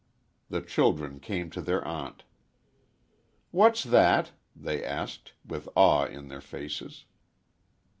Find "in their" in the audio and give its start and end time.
6.07-6.41